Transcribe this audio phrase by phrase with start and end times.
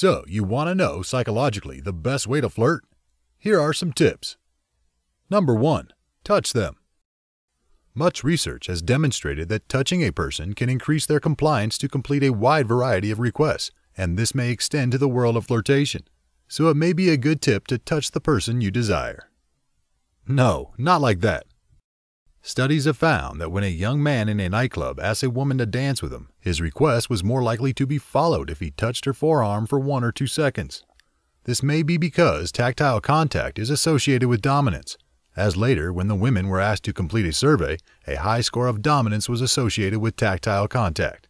[0.00, 2.84] So, you want to know psychologically the best way to flirt?
[3.36, 4.36] Here are some tips.
[5.28, 5.88] Number 1.
[6.22, 6.76] Touch them.
[7.96, 12.30] Much research has demonstrated that touching a person can increase their compliance to complete a
[12.30, 16.04] wide variety of requests, and this may extend to the world of flirtation.
[16.46, 19.28] So, it may be a good tip to touch the person you desire.
[20.28, 21.44] No, not like that.
[22.40, 25.66] Studies have found that when a young man in a nightclub asks a woman to
[25.66, 29.12] dance with him, his request was more likely to be followed if he touched her
[29.12, 30.84] forearm for one or two seconds.
[31.44, 34.96] This may be because tactile contact is associated with dominance,
[35.38, 37.76] as later, when the women were asked to complete a survey,
[38.08, 41.28] a high score of dominance was associated with tactile contact.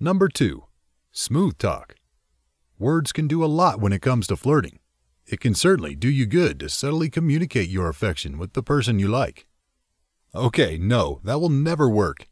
[0.00, 0.64] Number 2.
[1.12, 1.96] Smooth talk.
[2.78, 4.78] Words can do a lot when it comes to flirting.
[5.26, 9.08] It can certainly do you good to subtly communicate your affection with the person you
[9.08, 9.46] like.
[10.38, 12.28] Okay, no, that will never work.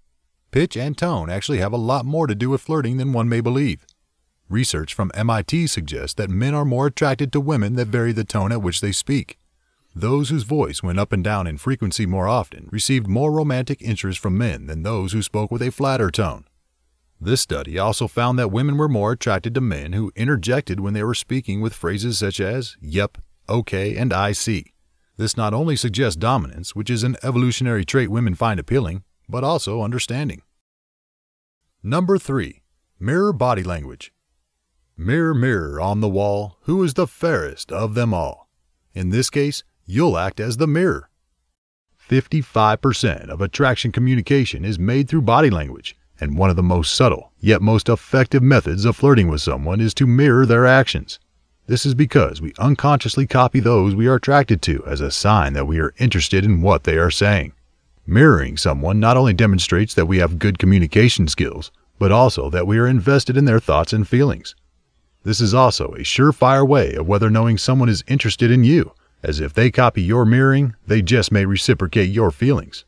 [0.52, 3.40] Pitch and tone actually have a lot more to do with flirting than one may
[3.40, 3.84] believe.
[4.48, 8.52] Research from MIT suggests that men are more attracted to women that vary the tone
[8.52, 9.40] at which they speak.
[9.92, 14.20] Those whose voice went up and down in frequency more often received more romantic interest
[14.20, 16.44] from men than those who spoke with a flatter tone.
[17.20, 21.02] This study also found that women were more attracted to men who interjected when they
[21.02, 23.18] were speaking with phrases such as, yep,
[23.48, 24.74] okay, and I see.
[25.16, 29.82] This not only suggests dominance, which is an evolutionary trait women find appealing, but also
[29.82, 30.42] understanding.
[31.82, 32.62] Number 3.
[32.98, 34.12] Mirror body language.
[34.96, 38.48] Mirror, mirror on the wall, who is the fairest of them all?
[38.94, 41.10] In this case, you'll act as the mirror.
[42.08, 47.32] 55% of attraction communication is made through body language, and one of the most subtle,
[47.38, 51.18] yet most effective methods of flirting with someone is to mirror their actions.
[51.68, 55.66] This is because we unconsciously copy those we are attracted to as a sign that
[55.66, 57.52] we are interested in what they are saying.
[58.06, 62.78] Mirroring someone not only demonstrates that we have good communication skills, but also that we
[62.78, 64.54] are invested in their thoughts and feelings.
[65.24, 68.92] This is also a surefire way of whether knowing someone is interested in you,
[69.24, 72.84] as if they copy your mirroring, they just may reciprocate your feelings.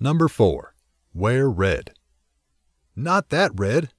[0.00, 0.74] Number 4.
[1.14, 1.92] Wear red.
[2.96, 3.90] Not that red.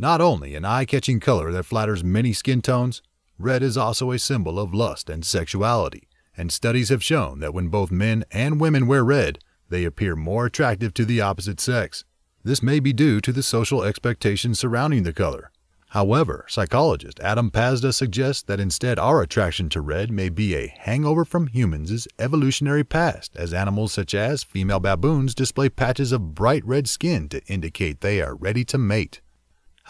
[0.00, 3.02] Not only an eye catching color that flatters many skin tones,
[3.38, 7.68] red is also a symbol of lust and sexuality, and studies have shown that when
[7.68, 12.06] both men and women wear red, they appear more attractive to the opposite sex.
[12.42, 15.50] This may be due to the social expectations surrounding the color.
[15.90, 21.26] However, psychologist Adam Pazda suggests that instead our attraction to red may be a hangover
[21.26, 26.88] from humans' evolutionary past, as animals such as female baboons display patches of bright red
[26.88, 29.20] skin to indicate they are ready to mate.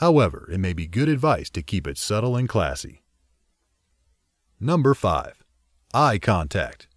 [0.00, 3.02] However, it may be good advice to keep it subtle and classy.
[4.58, 5.44] Number 5.
[5.92, 6.88] Eye contact.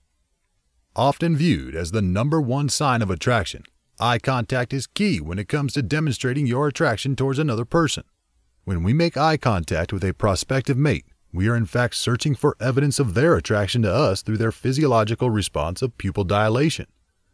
[0.95, 3.63] Often viewed as the number one sign of attraction,
[3.99, 8.05] eye contact is key when it comes to demonstrating your attraction towards another person.
[8.63, 12.55] When we make eye contact with a prospective mate, we are in fact searching for
[12.61, 16.87] evidence of their attraction to us through their physiological response of pupil dilation.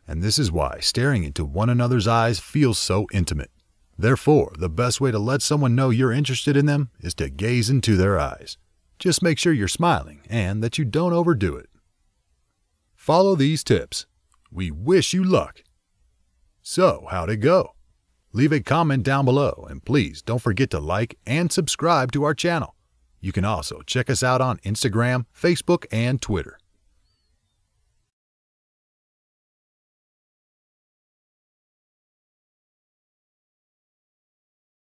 [0.07, 3.51] And this is why staring into one another's eyes feels so intimate.
[3.99, 7.69] Therefore, the best way to let someone know you're interested in them is to gaze
[7.69, 8.57] into their eyes.
[8.97, 11.69] Just make sure you're smiling and that you don't overdo it.
[12.95, 14.05] Follow these tips.
[14.49, 15.63] We wish you luck.
[16.61, 17.73] So, how'd it go?
[18.31, 22.33] Leave a comment down below and please don't forget to like and subscribe to our
[22.33, 22.75] channel.
[23.19, 26.57] You can also check us out on Instagram, Facebook, and Twitter.